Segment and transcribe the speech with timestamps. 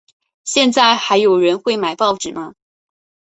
[0.43, 2.55] 现在还有人会买报纸吗？